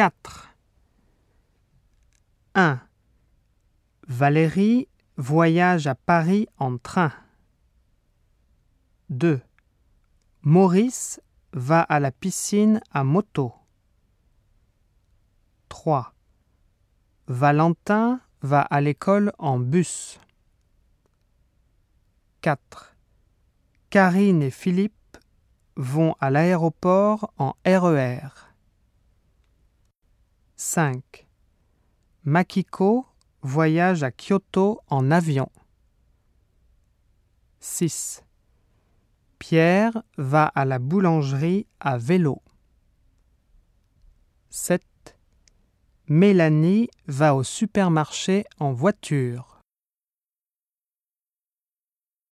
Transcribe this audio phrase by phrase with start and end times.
[0.00, 0.54] 4.
[2.54, 2.80] 1.
[4.08, 4.88] Valérie
[5.18, 7.12] voyage à Paris en train.
[9.10, 9.42] 2.
[10.40, 11.20] Maurice
[11.52, 13.52] va à la piscine à moto.
[15.68, 16.14] 3.
[17.26, 20.18] Valentin va à l'école en bus.
[22.40, 22.96] 4.
[23.90, 25.18] Karine et Philippe
[25.76, 28.39] vont à l'aéroport en E RER.
[30.72, 31.26] 5.
[32.22, 33.04] Makiko
[33.42, 35.50] voyage à Kyoto en avion.
[37.58, 38.22] 6.
[39.40, 42.40] Pierre va à la boulangerie à vélo.
[44.50, 44.80] 7.
[46.06, 49.49] Mélanie va au supermarché en voiture.